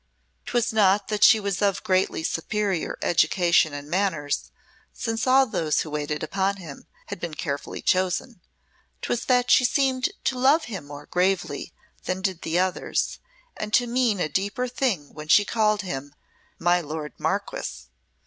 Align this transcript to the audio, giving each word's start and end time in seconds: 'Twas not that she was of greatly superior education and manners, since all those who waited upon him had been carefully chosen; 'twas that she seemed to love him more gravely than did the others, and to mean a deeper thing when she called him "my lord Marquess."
'Twas 0.47 0.73
not 0.73 1.09
that 1.09 1.23
she 1.23 1.39
was 1.39 1.61
of 1.61 1.83
greatly 1.83 2.23
superior 2.23 2.97
education 3.03 3.71
and 3.71 3.87
manners, 3.87 4.49
since 4.91 5.27
all 5.27 5.45
those 5.45 5.81
who 5.81 5.91
waited 5.91 6.23
upon 6.23 6.55
him 6.57 6.87
had 7.09 7.19
been 7.19 7.35
carefully 7.35 7.83
chosen; 7.83 8.41
'twas 9.03 9.25
that 9.25 9.51
she 9.51 9.63
seemed 9.63 10.09
to 10.23 10.39
love 10.39 10.63
him 10.63 10.87
more 10.87 11.05
gravely 11.05 11.71
than 12.05 12.19
did 12.19 12.41
the 12.41 12.57
others, 12.57 13.19
and 13.55 13.75
to 13.75 13.85
mean 13.85 14.19
a 14.19 14.27
deeper 14.27 14.67
thing 14.67 15.13
when 15.13 15.27
she 15.27 15.45
called 15.45 15.83
him 15.83 16.15
"my 16.57 16.81
lord 16.81 17.13
Marquess." 17.19 17.89